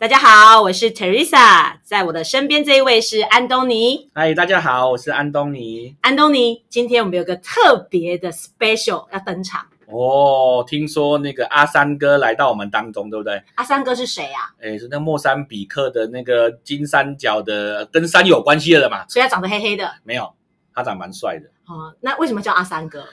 [0.00, 4.08] 大家好，我是 Teresa，在我的身边这一位是安东尼。
[4.14, 5.96] 嗨，大家好，我是安东尼。
[6.02, 9.66] 安东尼，今天我们有个特别的 special 要登场。
[9.88, 13.42] 哦，听说那个阿三哥来到我们当中，对不对？
[13.56, 14.54] 阿三哥是谁啊？
[14.62, 19.04] 哎，是那莫桑比克的那个金三角的，跟山有关系的嘛？
[19.08, 19.96] 所以他长得黑黑的。
[20.04, 20.32] 没有，
[20.72, 21.48] 他长蛮帅的。
[21.66, 23.04] 哦，那为什么叫阿三哥？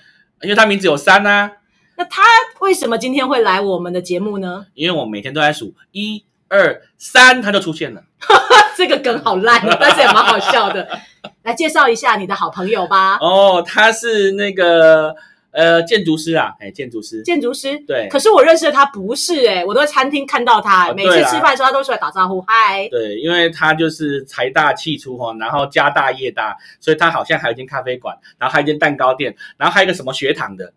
[0.43, 1.51] 因为他名字有三啊。
[1.97, 2.21] 那他
[2.59, 4.67] 为什么今天会来我们的节目呢？
[4.75, 6.23] 因为我每天都在数一。
[6.47, 8.03] 二三，他就出现了。
[8.77, 10.87] 这个梗好烂，但是也蛮好笑的。
[11.43, 13.17] 来介绍一下你的好朋友吧。
[13.21, 15.15] 哦，他是那个
[15.51, 17.77] 呃建筑师啊，哎，建筑师，建筑师。
[17.87, 18.07] 对。
[18.09, 22.87] 可是我认识的他不是哎，我都在餐厅看到他，每次吃饭的时候他都出来打招呼，嗨。
[22.89, 30.73] 对，因为他就是财大气粗哈，然后家大业大，所以他好像还有一间咖啡馆，然后还有一间蛋糕店，然后还有一个什么学堂的。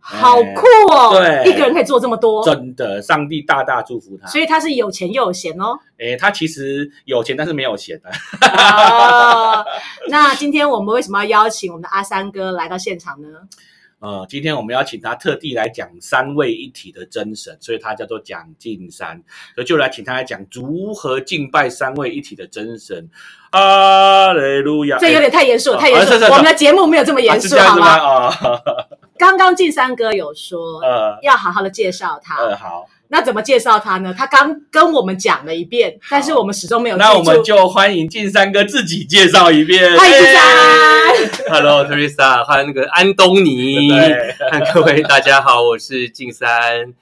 [0.00, 1.18] 好酷哦！
[1.18, 4.26] 对，一个人可以做这么多，真的，上帝大大祝福他。
[4.26, 5.78] 所以他是有钱又有闲哦。
[5.98, 8.08] 哎，他其实有钱，但是没有闲的。
[8.40, 9.64] 哦，
[10.08, 13.28] 那今天我们为什么要邀请我们的阿三哥来到现场呢？
[14.00, 19.20] 呃，今天我们邀请他特地来讲三位一体的真神，所以他叫做蒋敬山，
[19.56, 23.10] 所以就来请他来讲如何敬拜三位一体的真神。
[23.50, 24.98] 阿雷路亚！
[24.98, 26.12] 这有点太严肃，太严肃。
[26.26, 28.32] 我们的节目没有这么严肃，好吗？
[29.18, 32.36] 刚刚晋三哥有说，呃，要好好的介绍他。
[32.36, 32.86] 呃，好。
[33.10, 34.14] 那怎么介绍他呢？
[34.16, 36.96] 他刚跟我们讲了一遍，但是我们始终没有。
[36.98, 39.96] 那我们就欢迎晋三哥自己介绍一遍。
[39.96, 40.42] 欢迎晋三。
[41.48, 43.88] Hello，Teresa，欢迎那个安东尼。
[44.74, 46.92] 各位大家好，我是晋三，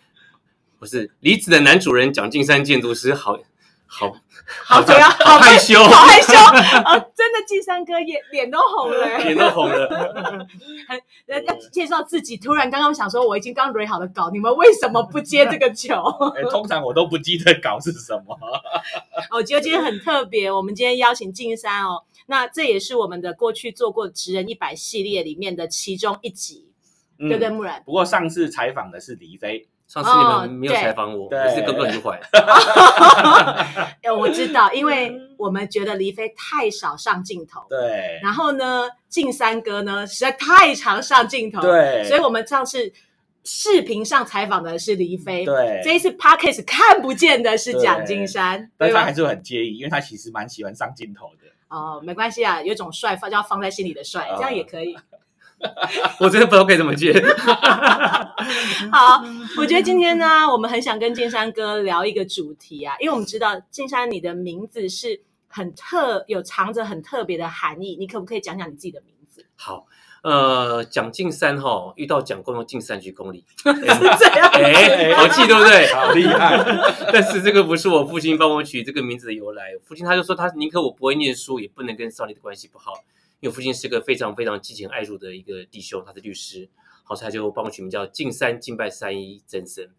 [0.78, 3.40] 我是离子的男主人蒋晋山建筑师，好
[3.86, 4.14] 好。
[4.64, 6.98] 好主要，好害羞，好害羞啊！
[6.98, 10.46] 真的，季山哥也脸都红了，脸都红了。
[11.26, 15.94] 人家介绍自己，突然刚刚想说，我已经刚 ready 好了稿，你们为什么不接这个球？
[16.50, 18.38] 通常我都不记得稿是什么。
[19.32, 26.68] 我觉得今天很特别，我们今天邀请静山哦，那这也是我们的过去做过职人一百系列里面的其中一集，
[27.18, 27.48] 对不对？
[27.48, 27.82] 木然。
[27.84, 29.68] 不过上次采访的是李飞。
[29.86, 32.20] 上次你们没有采访我，我是哥哥就坏。
[34.02, 37.60] 哎，我知道，因为我们觉得黎飞太少上镜头。
[37.68, 38.18] 对。
[38.20, 41.62] 然后呢，静三哥呢实在太常上镜头。
[41.62, 42.02] 对。
[42.04, 42.92] 所以我们上次
[43.44, 45.44] 视频上采访的是黎飞。
[45.44, 45.80] 对。
[45.84, 51.46] 这一次 Parkes 看不见的是蒋金山，但他还是很介意，因为他其实蛮喜欢上镜头的。
[51.68, 54.96] 哦，没关系啊，有种帅放就要放在心里的帅，这样也可以。
[56.20, 57.12] 我真的不知道该怎么接。
[58.92, 59.24] 好，
[59.58, 67.96] 我觉得今天呢，我们很想跟金山哥聊一个主题啊，因为我们知道金山你的名字是很特，有藏着很特别的含义。
[67.98, 69.46] 你可不可以讲讲你自己的名字？
[69.56, 69.86] 好，
[70.22, 75.92] 呃，蒋进山哈，遇到蒋公用进山去公里，是这样，哎，好记对不对？
[75.94, 76.62] 好厉害。
[77.12, 82.92] 但是这个不是我父亲帮我取这个名字的由来，父亲他就说他宁可我不会念书，也不能跟少年的关系不好。
[83.40, 86.68] 因为父亲是个非常非常激情爱主的一个弟兄，他是律师，
[87.04, 89.90] 好，他就帮我取名叫敬三敬拜三一真神。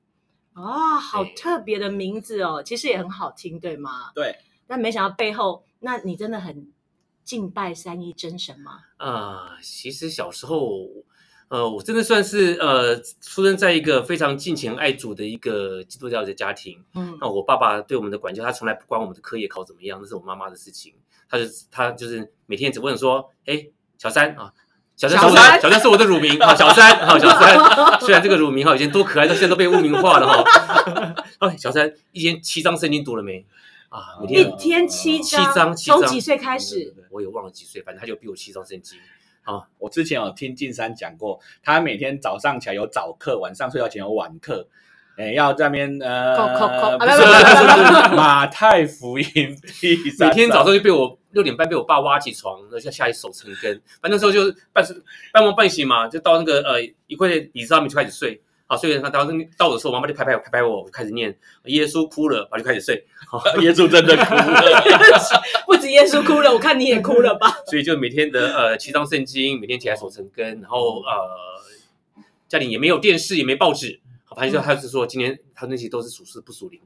[0.53, 4.11] 哦，好特别的名字哦，其实也很好听，对吗？
[4.15, 4.35] 对。
[4.65, 6.73] 但没想到背后，那你真的很
[7.23, 8.79] 敬拜三一真神吗？
[8.97, 10.87] 啊，其实小时候，
[11.49, 16.83] 呃，我真的算是呃，出生在一个非常敬虔爱主的一个基督教的家庭。
[16.95, 17.17] 嗯。
[17.21, 20.95] 那我爸爸对我们的管教，他从来不管我们的课业考怎么样，那是我妈妈的事情。
[21.29, 23.67] 他就他就是每天只问说：“哎，
[23.97, 24.53] 小三啊，
[24.95, 27.99] 小三是我的小三是我的乳名啊，小三啊，小三。
[27.99, 31.15] 虽然这个乳名哈以前多可爱，但现在都被污名化了哈。
[31.39, 33.45] 哎，小三一天七章圣经读了没？
[33.89, 36.93] 啊，每天一天七七章，从几岁开始？
[37.09, 38.97] 我也忘了几岁，反正他就比我七章圣经。
[39.43, 44.67] 啊，我之前有听静山讲过，他每天早上起来有早课，晚上睡觉前有晚课。”
[45.17, 46.37] 哎，要这边呃，
[48.15, 49.25] 马太福音
[49.81, 53.81] 第三，每天早上就被我六点半被我爸挖起床，然后下下一手成根。
[53.99, 54.95] 反正那时候就半睡
[55.33, 58.39] 半梦半醒嘛，就到那个呃一块椅子上面就开始睡。
[58.67, 59.25] 好，睡他到
[59.57, 61.35] 到的时候，我妈妈就拍拍拍拍我，开始念
[61.65, 63.03] 耶稣哭了，我就开始睡。
[63.25, 64.83] 好耶稣真的哭了，
[65.65, 67.57] 不止耶稣哭了，我看你也哭了吧？
[67.65, 71.11] 所以就每天的呃七章圣经，每天起来守成根，然后呃
[72.47, 73.99] 家里也没有电视，也没报纸。
[74.37, 76.79] 反正就他是说，今天他那些都是属实不属灵，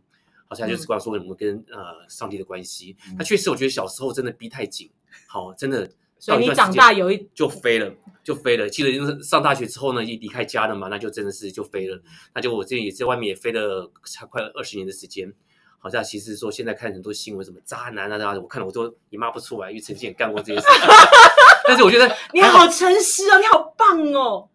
[0.47, 2.95] 好像就是关于说我们跟呃上帝的关系。
[3.17, 4.89] 那确实，我觉得小时候真的逼太紧，
[5.27, 5.91] 好，真的。
[6.17, 7.91] 所以你长大有一就飞了，
[8.23, 8.69] 就飞了。
[8.69, 12.01] 记得就是上大学之后呢，一离开家了嘛，那就真的是就飞了。
[12.33, 15.33] 那就我这也在外面也飞了差快二十年的时间。
[15.79, 20.89] 好像其实说现在看很多新闻，什么渣男啊啥的，我看了我都也骂不出来，因为曾经也干过这些事情。
[21.67, 24.47] 但是我觉得你好诚实哦，你好棒哦。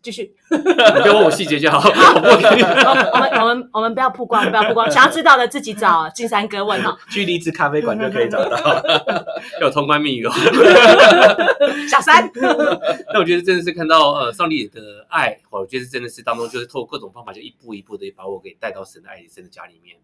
[0.00, 1.78] 继续，你就问我细节就好。
[1.90, 4.90] 我们我们我们不要曝光，不要曝光。
[4.90, 6.96] 想要知道的自己找金山哥问哦。
[7.10, 8.56] 去离子咖啡馆就可以找到，
[9.60, 10.32] 有通关密语哦。
[11.90, 12.30] 小三，
[13.12, 19.96] 那我觉得真的是看到呃上帝的爱，我觉得真的是当中就是透过各种方法，就一步一步的把我给带到神的爱神的家里面。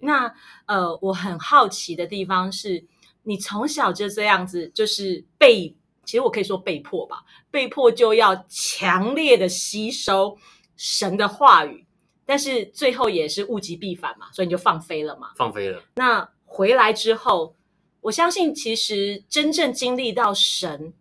[0.00, 0.32] 那
[0.66, 2.84] 呃，我很好奇的地方是，
[3.22, 5.74] 你从小就这样子，就是被。
[6.10, 10.36] 其实我可以说被迫吧，被迫就要强烈的吸收
[10.76, 11.86] 神的话语，
[12.26, 15.30] 但是最后也是物极必反嘛，所以你就放飞了嘛。
[15.36, 15.80] 放飞了。
[15.94, 17.54] 那回来之后，
[18.00, 20.92] 我相信其实真正经历到神，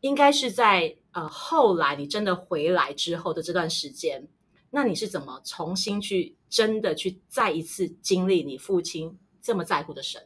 [0.00, 4.26] 应该是在呃后来你真的回来之后的这段时间。
[4.70, 10.20] 那你是怎么重新去真的去再一次经历你父亲这么在乎的神？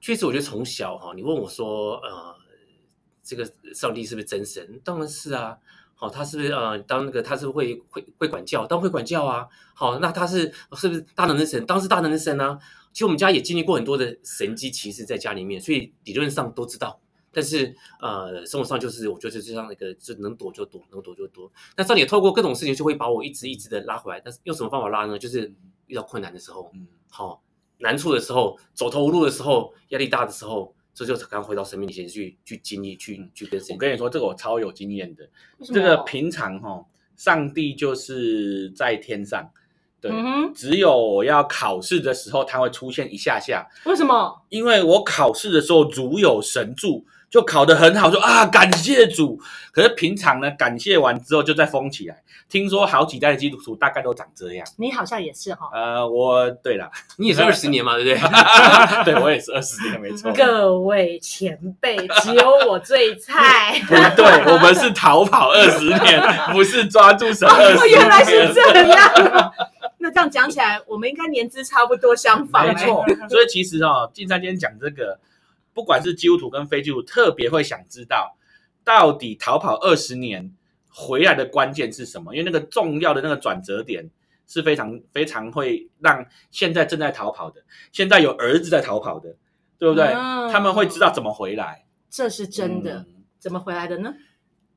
[0.00, 2.38] 确实，我觉得从小哈，你问我说呃。
[3.28, 3.44] 这个
[3.74, 4.80] 上帝是不是真神？
[4.82, 5.58] 当然是啊。
[6.00, 9.48] 好，他是不是呃，当那个他是会会会管教，当会管教啊。
[9.74, 10.42] 好，那他是
[10.76, 11.66] 是不是大能的神？
[11.66, 12.56] 当是大能的神啊。
[12.92, 17.00] 其实我们家也经历过很多的神机骑士在家里面，所以理论上都知道。
[17.32, 21.50] 但是呃，生活上就是我觉得就像那个，就能躲就躲，能躲就躲。
[21.76, 24.20] 那上帝透过各种事情就会把我一直一直的拉回来。
[24.24, 25.18] 但是用什么方法拉呢？
[25.18, 25.52] 就是
[25.88, 27.42] 遇到困难的时候，嗯，好
[27.78, 30.76] 难处的时候，走投无路的时候，压力大的时候。
[30.98, 33.72] 这就是刚回到生命前去去经历去去跟谁。
[33.72, 35.28] 我跟你说，这个我超有经验的。
[35.64, 36.84] 这个平常哈，
[37.16, 39.48] 上帝就是在天上，
[40.00, 40.10] 对，
[40.52, 43.68] 只有我要考试的时候，他会出现一下下。
[43.84, 44.42] 为什么？
[44.48, 47.06] 因为我考试的时候如有神助。
[47.30, 49.40] 就考得很好，说啊感谢主。
[49.72, 52.22] 可是平常呢，感谢完之后就再封起来。
[52.48, 54.66] 听说好几代的基督徒大概都长这样。
[54.78, 55.68] 你好像也是哈。
[55.74, 59.04] 呃，我对了，你也是二十年嘛，对不对？
[59.04, 60.32] 对，我也是二十年，没错。
[60.32, 63.78] 各位前辈，只有我最菜。
[63.86, 66.20] 不对，我们是逃跑二十年，
[66.50, 68.00] 不是抓住神二十年。
[68.00, 69.52] 原来是这样。
[69.98, 72.66] 那这样讲起来，我们应该年资差不多相仿。
[72.66, 73.04] 没错。
[73.28, 75.18] 所以其实哦，金山今天讲这个。
[75.78, 78.36] 不管是基督徒跟非基督徒，特别会想知道，
[78.82, 80.52] 到底逃跑二十年
[80.90, 82.34] 回来的关键是什么？
[82.34, 84.10] 因为那个重要的那个转折点
[84.48, 89.36] 是非常非常会让现在正在逃跑的，现在有儿子在逃跑的，
[89.78, 90.06] 对不对？
[90.50, 91.86] 他们会知道怎么回来。
[92.10, 93.06] 这是真的，
[93.38, 94.12] 怎么回来的呢？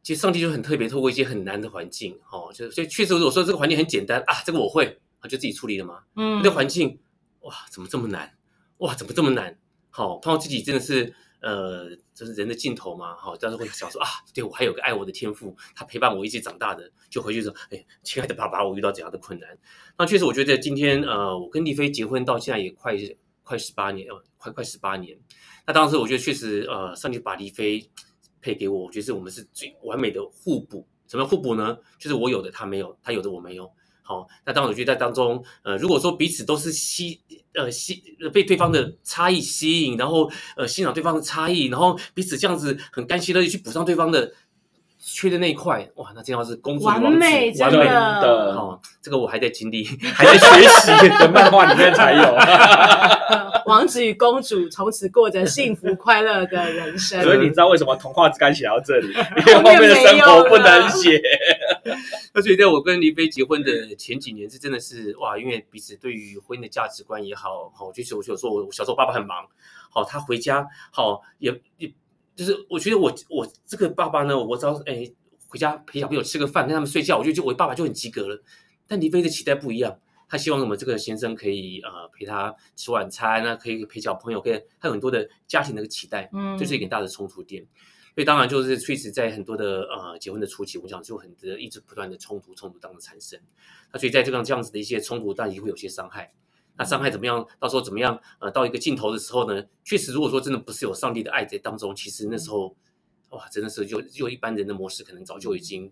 [0.04, 6.04] 其实上帝就很特别，透过一些很难的环境，哦，就所以确实我说这个环境很简单啊，这个我会，就自己处理了嘛。
[6.16, 7.00] 嗯，那环境
[7.40, 8.32] 哇，怎么这么难？
[8.78, 9.58] 哇，怎么这么难？
[9.92, 13.14] 好，碰到自己真的是，呃，就是人的尽头嘛。
[13.18, 19.50] 好，但是会想说啊，对我还有个爱我的天赋，他陪伴我一起长大的，就回去说，哎，亲爱的爸爸，我遇到怎样的困难？
[19.98, 22.96] 那确实，我觉得今天，呃，我跟丽飞结婚到现在也快
[23.44, 25.18] 快十八年，呃，快快十八年。
[25.68, 27.86] 那当时我觉得确实，呃，上帝把丽飞
[28.40, 30.88] 配给我，我觉得是我们是最完美的互补。
[31.08, 31.78] 什么互补呢？
[32.00, 33.70] 就是我有的他没有，他有的我没有。
[34.12, 37.22] 好，那当然我觉得在当中，呃，如果说彼此都是吸，
[37.54, 38.04] 呃吸
[38.34, 44.34] 被对方的差异吸引，然后呃欣赏对方的差异，然后彼此这样子很甘心乐意去补上对方的
[45.00, 52.22] 缺的那一块，哇，那这样是公主完美，完美的，好，这个我还在经历， 还在学习，的 漫画里面才有。
[53.68, 57.22] 王子与公主从此过着幸福快乐的人生。
[57.24, 59.14] 所以你知道为什么童话只敢写到这里？
[59.38, 61.22] 因为后面的生活不能写。
[62.34, 69.46] 那所以在我跟黎飞结婚的前几年，是真的是哇，因为彼此对于婚姻的价值观也好，好，就是我有时候我小时候爸爸很忙，
[69.90, 71.94] 好，他回家好也也
[72.36, 75.12] 就是我觉得我我这个爸爸呢，我只要哎，
[75.48, 78.42] 回家陪小朋友吃个饭，跟他们睡觉，我就就我爸爸就很及格了。
[78.88, 80.00] 但黎飞的期待不一样。
[80.30, 87.62] 他希望我们这个先生可以呃陪他吃晚餐，那可以陪小朋友，可以他有很多的家庭的期待，嗯，就是一个大的冲突点。
[87.62, 87.68] 所
[88.16, 93.40] 以当然就是确实在很多的呃结婚的初期，我想就很多一直不断的冲突冲突当中产生。
[93.94, 96.34] 那所以在这样这样子的一些冲突，当然也会有些伤害。
[96.78, 97.48] 那伤害怎么样？
[97.60, 98.20] 到时候怎么样？
[98.40, 99.64] 呃，到一个尽头的时候呢？
[99.84, 102.76] 确实，如果说真的不是有上帝的爱在当中，其实那时候
[103.30, 105.92] 哇，真的是就就一般人的模式，可能早就已经。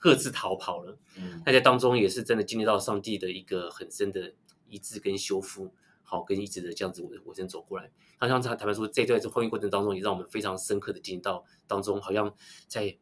[0.00, 0.96] 各自逃跑了，
[1.44, 4.32] 那在当中也是真的经历到上帝的一个很深的
[4.68, 5.74] 医治跟修复，
[6.10, 7.90] 好跟一直的这样子我我先走过来。
[8.16, 12.34] 好像他坦白说，在在这婚姻过程当中，也让我们非常深刻的经历到当中，好像
[12.66, 12.96] 在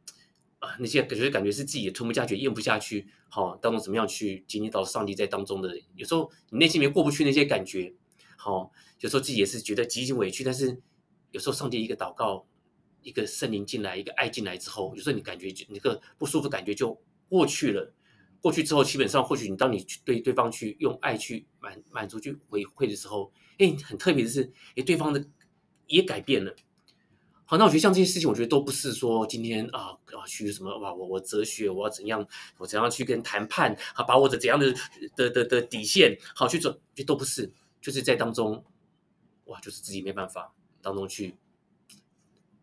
[0.59, 7.95] 啊、那些感觉感觉是自己也吞不下去、咽不下去，好、当中怎么样去经历到上帝在当中的，有时候你内心里面过不去那些感觉，
[8.37, 10.83] 好、有时候自己也是觉得极尽委屈，但是
[11.31, 12.47] 有时候上帝一个祷告，
[13.03, 16.99] 一个圣灵进来，一个爱进来之后，有时候你感觉就那个不舒服感觉就
[17.29, 17.93] 过去了。
[18.47, 25.26] 过去之后，基本上或许你当你去对对方去用爱去满满足去回馈的时候，哎，很特别的是，哎，对方的
[25.88, 26.55] 也改变了。
[27.45, 32.25] 好，那我觉得像这些事情，我觉得都不是说今天啊啊去什么哇，我我哲学我要怎样，
[32.59, 34.73] 我怎样去跟谈判啊，把我的怎样的
[35.17, 38.65] 的的的底线好去走，这都不是，就是在当中
[39.47, 41.35] 哇，就是自己没办法当中去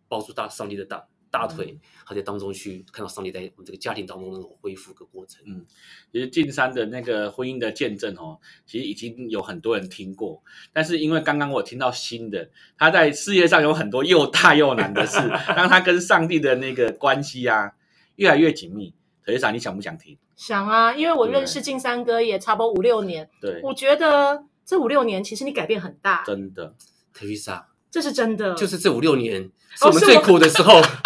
[0.07, 5.41] 抱住大上帝的大大腿，他在当中去看到上帝在我们这个家庭当中那种恢复的过程。
[5.47, 5.65] 嗯
[6.11, 8.37] 其实进山的那个婚姻的见证哦，
[8.67, 15.17] 其实已经有很多人听过，但是因为刚刚我听到新的，他在事业上有很多又大又难的事，
[15.57, 17.71] 让他跟上帝的那个关系啊
[18.17, 18.93] 越来越紧密。
[19.25, 20.15] 特丽莎，你想不想听？
[20.35, 26.75] 想啊，因为我对认识进山哥也差不多五六年，对，我觉得这五六年其实你改变很大，真的，
[27.13, 28.53] 特丽莎，这是真的。
[28.53, 30.81] 就是这五六年是哦我们最苦的时候，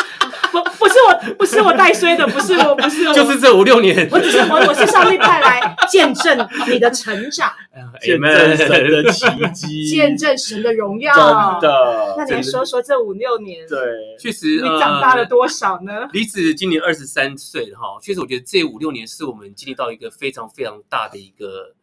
[1.08, 4.08] 我，不是我带衰的，不是我， 不是我，就是这五六年。
[4.12, 7.52] 我只是我我是上帝派来见证你的成长，
[8.02, 11.14] 见证神的奇迹， 见证神的荣耀。
[11.14, 11.70] 真。
[11.70, 12.16] 的。
[12.18, 13.78] 那你来说说这五六年，对，
[14.20, 16.08] 确实，你长大了呃多少呢？
[16.12, 21.74] 李子今年二十三岁了哈，确实我觉得这五六年是我们经历到一个非常非常大的一个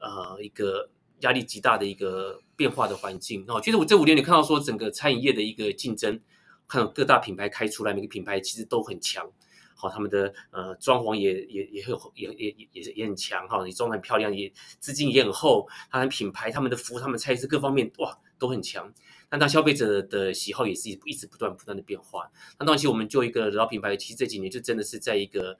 [0.00, 0.88] 呃一个
[1.20, 3.60] 压力极大的一个变化的环境哦。
[3.62, 6.18] 其实我这五年你看到说整个餐饮业的一个竞争，
[6.72, 9.30] 看到各大品牌开出来，每个品牌其实都很强。
[9.74, 18.90] 好，他们的呃装潢也也也很也也也也也很强哈，你装的很漂亮，也资金也很厚，他们品牌、他们的服务、他们菜式各方面哇都很强。
[19.30, 22.30] 那当消费者的喜好也是一一直不断不断的变化。
[22.58, 25.58] 那当然，我们就一个老品牌，其实这几年就真的是在一个，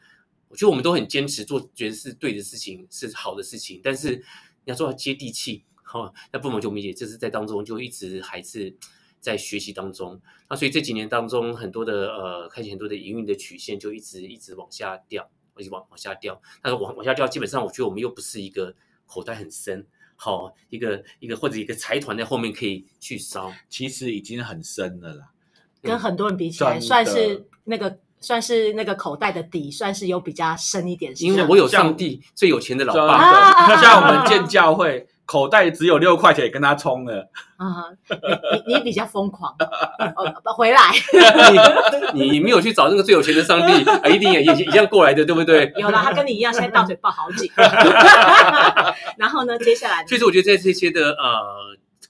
[0.48, 3.82] 我觉得我们都很坚持做，觉得是对的事情，是好的事情。
[3.84, 4.22] 但是你
[4.70, 8.74] 要做到接地气，哈、那不妨就我们也这是在当中就一直还是
[9.22, 10.20] 在学习当中。
[10.50, 15.26] 那所以这几年当中，很多的呃，看见很多的营运的曲线就一直一直往下掉，
[15.56, 16.38] 一直往往下掉。
[16.60, 18.74] 但是往往下掉，基本上我觉得我们又不是一个
[19.06, 19.86] 口袋很深。
[20.16, 25.32] 好，一个一个或者一个财团在后面可以去烧，其实已经很深了啦。
[25.80, 31.16] 跟很多人比起来，算是那个算是那个口袋的底，算是有比较深一点。
[31.16, 33.76] 是因为我有上帝最有钱的老爸。
[33.82, 37.30] 像我们建教会，口袋只有六块钱，也跟他冲了。
[37.56, 37.88] 啊，
[38.66, 39.50] 你你你比较疯狂，
[40.14, 40.78] 哦，回来，
[42.12, 45.72] 你你没有去找那个最有钱的上帝， 啊一定也也也一样过来的，对不对？
[45.78, 47.50] 有啦，他跟你一样，现在大腿抱好紧。
[49.16, 51.40] 然后呢，接下来呢所以说，我觉得在这些的呃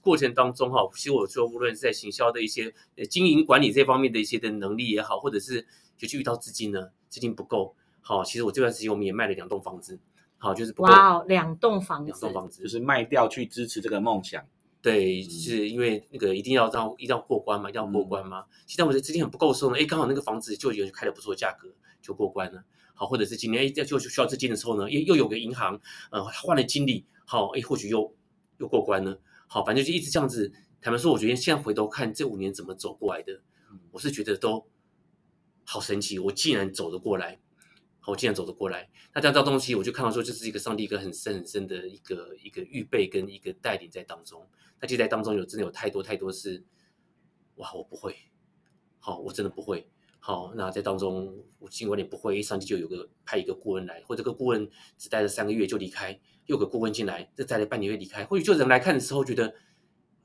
[0.01, 5.65] 过程当中哈，其实我说无论是在行销的一些呃经营管理这方面的一些的能力也好，或者是
[5.97, 9.97] 就去遇到资金呢，资金不够，好，其实我这段时间我们也卖了两栋房子，
[10.43, 14.43] 好，就是不哇哦，两栋房子两栋，房子就，是卖掉去支持这个梦想。
[14.81, 18.43] 对，嗯是因为那个一定要让一定要过关嘛，一定要过关嘛。
[18.67, 22.61] 现在我的资金很不够的时候呢，哎，刚好那个房子就有开了不错的价格，就过关了。
[22.93, 25.79] 好，或者是今年哎就需要资金的时候呢，又又有个银行
[26.11, 28.13] 呃换了经理，好，哎或许又
[28.57, 29.17] 又过关了。
[29.47, 30.51] 好，反正就一直这样子。
[30.81, 33.41] 坦白说，我觉得现在回头看这五年怎么走过来的，
[33.91, 34.67] 我是觉得都
[35.63, 36.19] 好神奇。
[36.19, 37.52] 我竟然走得过来，好，
[38.05, 38.89] 我竟然走得过来。
[39.13, 44.47] 那这样这东西，我就看到说，这是一个上帝一个很深很深的一个一个预备跟一个带领在当中。
[44.81, 46.63] 那就在当中有真的有太多太多是，
[47.55, 48.15] 哇，我不会，
[48.99, 49.87] 好，我真的不会。
[50.19, 56.11] 好，那在当中我尽管你不会，上帝就有个派一个顾问来，或者这个顾问只待了三个月就离开，
[56.45, 59.53] 又有个顾问进来，再待了半年又离开，或许就人来看的时候觉得，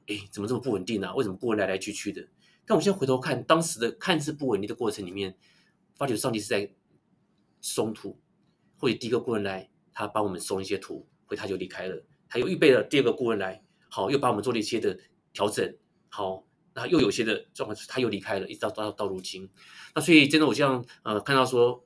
[0.06, 1.14] 哎，怎么这么不稳定啊？
[1.14, 2.28] 为什么顾问来来去去的？
[2.64, 5.36] 但我现在回头看，当时的看似不稳定的过程里面，
[5.96, 6.70] 发觉上帝是在
[7.60, 8.18] 松土，
[8.76, 14.98] 或者第一个顾问来，他帮我们松一些土，会他就离开了，他又预备了第二个顾问来，好，又帮我们做了一些的
[15.32, 15.76] 调整，
[16.08, 19.48] 好，那又有些的状况，他又离开了，一直到到到如今，
[19.94, 21.84] 那所以真的我这样呃看到说，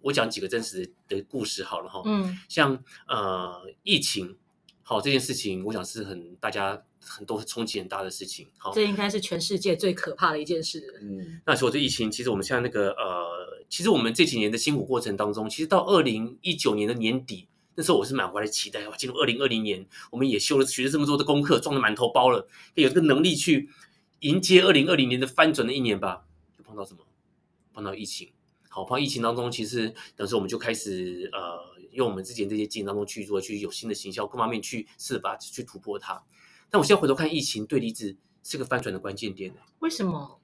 [0.00, 2.36] 我讲几个真实的故事好了哈，嗯。
[2.48, 4.36] 像呃疫情，
[4.82, 8.82] 好这件事情，我想是很大家很多冲击很大的事情，好，这。
[8.82, 10.84] 应该是全世界最可怕的一件事。
[11.00, 13.41] 嗯，那时候这疫情，其实我们现在那个呃，
[13.72, 23.70] 其实我们这几年的辛苦过程当中，其实到二零一九年的年底，那时候我是满怀的期待，哇，进入二零二零年，我们也修了学了这么多的功课，装的满头包了，有这个能力去
[24.20, 26.26] 迎接二零二零年的翻转的一年吧。
[26.54, 27.00] 就碰到什么？
[27.72, 28.30] 碰到疫情。
[28.68, 31.58] 好，碰到疫情当中，其实当时我们就开始呃，
[31.92, 36.22] 用我们之前这些经验当中去做，去有新的行销各方面去试法，去突破它。
[36.68, 39.54] 但我现在回头看，疫情对离子是个翻转的关键点。
[39.78, 40.41] 为什么？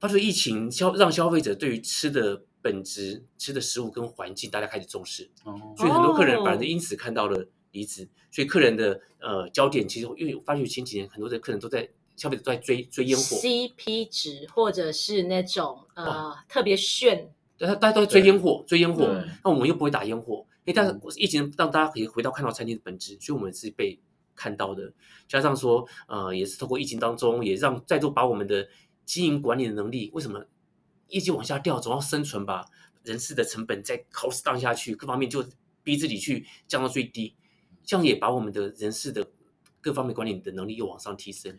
[0.00, 5.74] 他说疫情消让消费者对于吃的本质、吃的食物跟环境，大家开始重视，哦。
[5.76, 6.44] 所以很多客人哦。
[6.44, 21.00] 反而因此看到了离子，所以客人的呃焦点其实因为我发觉前几年很多的客人都在消费者都在追追烟火，CP 值或者是那种呃特别炫，对，他大家都在追烟火，追烟火对，那我们又不会打烟火，因为但是嗯。
[21.16, 24.00] 疫情让大家可以回到看到餐厅的本质，所以我们是被
[24.34, 24.92] 看到的。
[25.28, 28.66] 加上说，呃，也是透过疫情当中，也让再度把我们的
[29.08, 30.44] 经营管理的能力，为什么
[31.08, 32.66] 业绩往下掉，总要生存吧？
[33.04, 35.42] 人事的成本再 cost down 下去，各方面就
[35.82, 37.34] 逼自己去降到最低，
[37.82, 39.26] 这样也把我们的人事的
[39.80, 41.56] 各方面管理的能力又往上提升。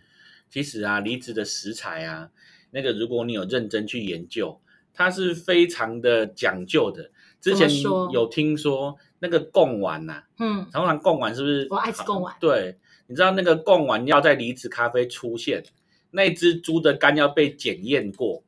[0.47, 2.29] 其实啊，离子的食材啊，
[2.69, 4.61] 那个如果你有认真去研究，
[4.93, 7.09] 它是非常的讲究的。
[7.41, 7.67] 之前
[8.11, 11.67] 有听说那个贡丸呐、嗯，常常贡丸是不是？
[11.71, 12.77] 我爱吃贡丸对，
[13.07, 15.63] 你知道那个贡丸要在离子咖啡出现，
[16.11, 18.43] 那只猪的肝要被检验过，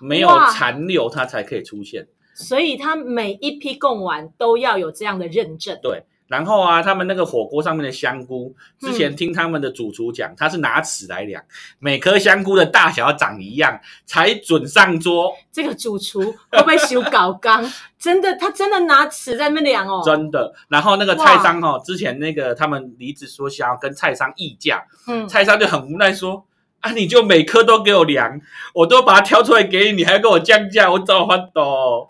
[0.00, 2.08] 没有哇残留它才可以出现。
[2.34, 5.78] 所以它每一批贡丸都要有这样的认证。
[5.82, 11.42] 对，然后啊，他们那个火锅上面的香菇，之前嗯听他们的主厨讲，他是拿尺来量，
[11.78, 15.32] 每颗香菇的大小要长一样，才准上桌。
[15.50, 16.20] 这个主厨
[16.50, 17.64] 会不会修搞缸？
[17.98, 20.02] 真的，他真的拿尺在那边量哦。
[20.04, 20.54] 真的。
[20.68, 26.45] 然后那个菜商哦，之前那个他们离职说想要跟菜商议价，嗯，菜商就很无奈说。
[26.80, 26.92] 啊！
[26.92, 28.40] 你就每颗都给我量，
[28.74, 32.08] 我都把它挑出来给你，你还跟我降价，我怎么翻斗？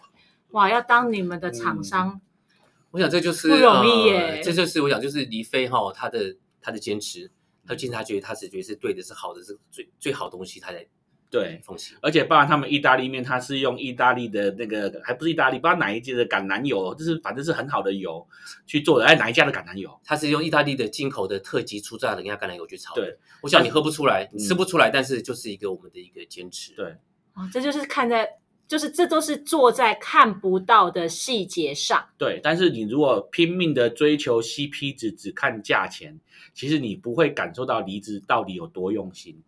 [0.51, 2.21] 哇，要当你们的厂商，
[2.91, 7.31] 我想这就是不容易耶呃这就是我想就是黎飞哈他的他的坚持，
[7.67, 10.87] 他坚持他觉得他是觉得是对的，是好的，是最最好的东西，他才
[11.39, 11.97] 对，奉行。
[12.01, 18.27] 而且包含他们意大利面，它是用意大利的那个，还不是意大利，不知道哪一家的橄榄油，就是反正是很好的油
[18.67, 19.05] 去做的。
[19.05, 19.91] 哎，哪一家的橄榄油？
[20.03, 23.03] 它是用意大利的进口的特级初榨的人家橄榄油去炒的。
[23.03, 26.73] 对，我想你喝不出来，你吃嗯不出来，但是就是一个我们的一个坚持。
[26.75, 26.87] 对
[27.35, 28.27] 哦，这就是看在，
[28.67, 32.03] 就是这都是做在看不到的细节上。
[32.17, 36.19] 对，但是你如果拼命的追求 CP 值，只看价钱，
[36.55, 39.43] 其实你不会感受到离职到底有多用心。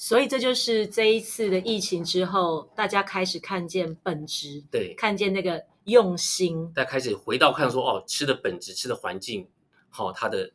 [0.00, 6.72] 所以这就是这一次的疫情之后，大家开始看见本质，对，看见那个用心。
[6.72, 9.48] 大家开始回到看说哦，吃的本质、吃的环境，
[9.90, 10.52] 好、它的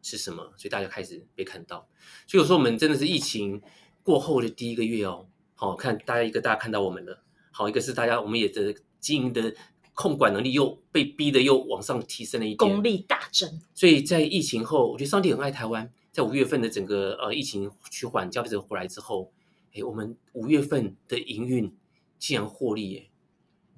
[0.00, 0.54] 是什么？
[0.56, 1.86] 所以大家开始被看到。
[2.26, 3.60] 所以有时候我们真的是疫情
[4.02, 9.54] 过后的第一个月哦，好、看大家一个大家看到我们了，好，一个是大家我们也的经营的
[9.92, 15.92] 控管能力又被逼的又往上提升了一点，功力大增，所以在疫情后，我觉得上帝很爱台湾。
[16.12, 19.32] 在五月份的整个呃疫情趋缓，消费者回来之后，
[19.74, 21.74] 哎，我们五月份的营运
[22.18, 23.08] 竟然获利耶！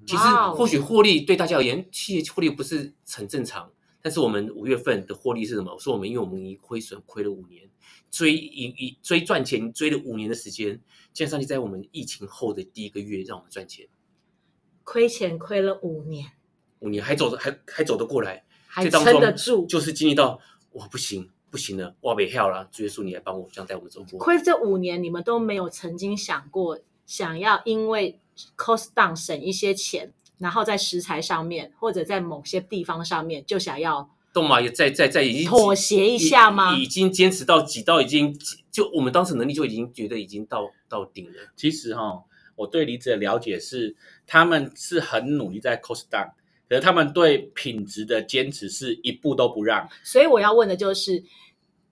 [0.05, 3.71] 其实或许获利对大家而言，企业获利不是很正常，
[4.01, 5.73] 但是我们五月份的获利是什么？
[5.73, 7.67] 我说我们因为我们已经亏损亏了五年，
[8.11, 10.79] 追一一追赚钱追了五年的时间，
[11.13, 13.87] 竟然上帝在我们疫情后的第一个月让我们赚钱，
[14.83, 16.33] 亏钱亏了五年，
[16.79, 19.65] 五年还走得还还走得过来，还这当撑得中住。
[19.65, 20.39] 就是经历到
[20.73, 24.19] 哇不行不行了，哇没跳了，主耶稣你来帮我，这样带我们走过。
[24.19, 28.19] 亏这五年，你们都没有曾经想过想要因为
[28.57, 38.37] cost down 省一些钱，然后在食材上面或者在某些地方上面就想要动嘛也在在在已经妥协一下吗已已经坚持到挤到已经
[38.69, 41.53] 就我们当时能力就已经觉得已经到到顶了。
[41.55, 42.21] 其实哈、
[42.57, 43.95] 我对离职的了解是，
[44.27, 46.31] 他们是很努力在 cost down，
[46.67, 49.87] 可是他们对品质的坚持是一步都不让。
[50.03, 51.23] 所以我要问的就是，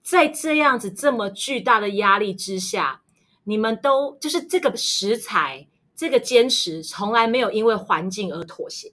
[0.04, 3.00] 在这样子这么巨大的压力之下，
[3.44, 8.92] 你们都就是这个食材这个坚持，从来没有因为环境而妥协。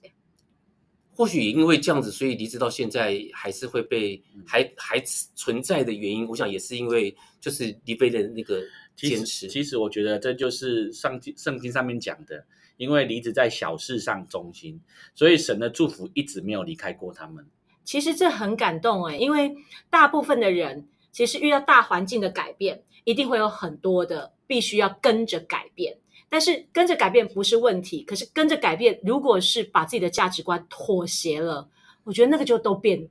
[1.14, 4.98] 或许也因为这样子，所以离职到现在还是会被嗯还还
[5.34, 8.62] 存在的原因，我想也是因为就是离飞的那个
[8.96, 9.46] 坚持。
[9.46, 12.42] 其实我觉得这就是上经圣经上面讲的，
[12.78, 14.80] 因为离职在小事上忠心，
[15.14, 17.46] 所以神的祝福一直没有离开过他们。
[17.84, 19.54] 其实这很感动诶，因为
[19.90, 25.98] 大部分的人其实遇到大环境的改变，一定会有很多的必须要跟着改变。
[26.28, 31.68] 但是跟着改变不是问题，可是跟着改变，如果是把自己的价值观妥协了，
[32.04, 33.06] 我觉得那个就都变，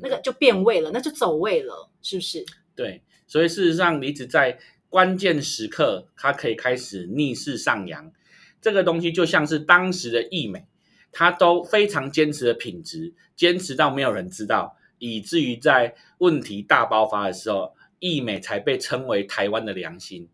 [0.00, 2.44] 那个就变味了，那就走味了，是不是？
[2.74, 8.12] 对，所以事实上，离职在关键时刻，它可以开始逆势上扬。
[8.60, 10.66] 这个东西就像是当时的艺美，
[11.12, 20.28] 它都非常坚持的品质，坚持到没有人知道，以至于在问题大爆发的时候，易美才被称为台湾的良心。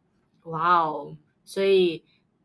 [0.44, 1.16] 哇哦！
[1.44, 2.04] 所以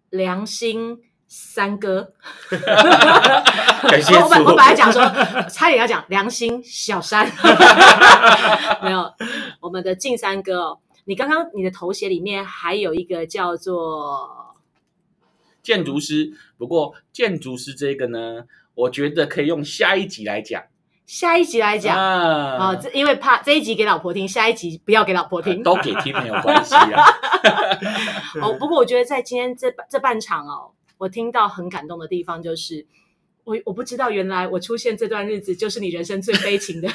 [0.09, 2.13] 良心三哥，
[2.49, 5.01] 感谢我本我本来讲说，
[5.49, 7.25] 差点要讲良心小三，
[8.83, 9.13] 没有，
[9.59, 14.55] 我们的静三哥哦，你刚刚你的头衔里面还有一个叫做
[15.63, 16.33] 建筑师。
[16.57, 20.63] 不过建筑师这个呢，我觉得可以用下一集来讲。
[21.05, 25.61] 下一集来讲啊、啊这因为怕这一集给老婆听，下一集不要给老婆听。
[25.61, 27.03] 都给听没有关系啊。
[28.41, 32.87] 哦，不过我觉得在今天这这半场哦，我听到很感动的地方就是，
[33.43, 36.89] 我我不知道原来我出现这段日子就是你人生最悲情的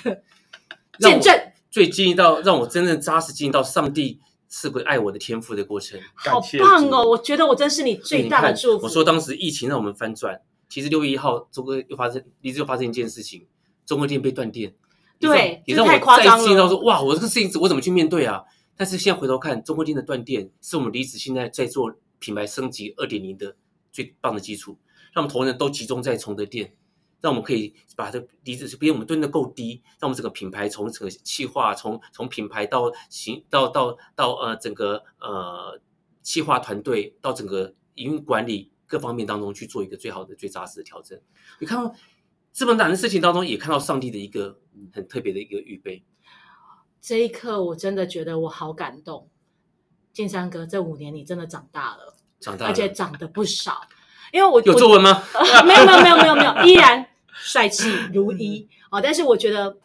[0.98, 4.18] 见证，最经历到让我真正扎实经历到上帝
[4.48, 6.00] 是个爱我的天赋的过程。
[6.14, 7.08] 好棒哦！
[7.10, 8.86] 我觉得我真是你最大的祝福。
[8.86, 13.46] 我说当时疫情让我们翻转，其实六月一号中国又发生，一直又发生一件事情，
[13.90, 14.72] 中国电被断电。
[15.18, 15.98] 对也让我再
[16.38, 18.44] 次经历到说，哇，我这个事情我怎么去面对啊？
[18.76, 23.56] 但是现在回头看，中国电的断电是我们离子现在在做品牌升级二点零的
[23.90, 24.78] 最棒的基础，
[25.12, 26.72] 让我们投人都集中在崇德店，
[27.20, 35.80] 让我们可以把这离子，比我们蹲的够低，让我们整个品牌从整个企划，从从品牌到行到到到呃整个呃
[36.22, 41.20] 企划团队到整个营运管理各方面当中去做一个最好的、最扎实的调整。
[41.58, 41.94] 你看到
[42.52, 44.58] 这么难的事情当中，也看到上帝的一个
[44.92, 46.04] 很特别的一个预备。
[47.00, 49.28] 这一刻，我真的觉得我好感动。
[50.12, 53.82] 建山哥，这五年你真的长大了，长大了，而且长得不少。
[54.32, 55.22] 因为我我有皱纹吗？
[55.32, 59.00] 呃 没有没有没有没有没有，依然帅气如一哦。
[59.00, 59.78] 但是我觉得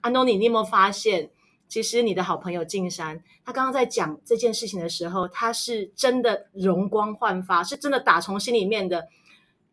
[0.00, 1.30] 安东尼，你有没有发现，
[1.68, 9.08] 其实你的好朋友静山，他刚刚在讲这件事情的时候，他是真的容光焕发，是真的打从心里面的，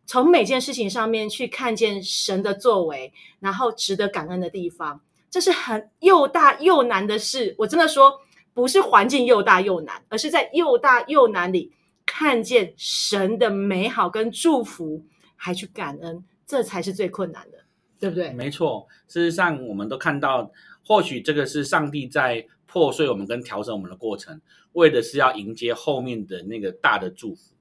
[0.05, 5.01] 从每件事情上面去看见神的作为，然后值得感恩的地方。
[5.29, 7.53] 这是很又大又难的事。
[7.57, 8.21] 我真的说，
[8.53, 11.73] 不是环境又大又难，而是在又大又难里
[12.05, 15.03] 看见神的美好跟祝福，
[15.35, 17.57] 还去感恩，这才是最困难的，
[17.99, 18.31] 对不对？
[18.31, 20.49] 没错，事实上我们都看到，
[20.85, 24.39] 或许这个是上帝在破碎我们跟调整我们的过程，
[24.73, 27.54] 为的是要迎接后面的那个大的祝福。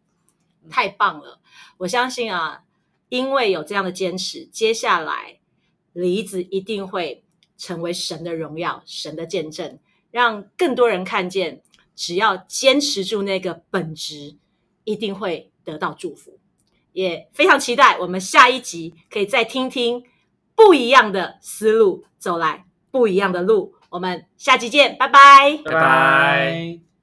[0.70, 1.40] 太棒了！
[1.78, 2.62] 我相信啊，
[3.08, 5.38] 因为有这样的坚持，接下来
[5.92, 7.22] 梨子一定会
[7.56, 9.78] 成为神的荣耀、神的见证，
[10.10, 11.62] 让更多人看见，
[11.94, 14.36] 只要坚持住那个本质，
[14.84, 16.38] 一定会得到祝福。
[16.92, 20.04] 也非常期待我们下一集可以再听听
[20.54, 23.74] 不一样的思路，走来不一样的路。
[23.90, 25.60] 我们下集见，拜拜。
[25.64, 26.93] 拜拜。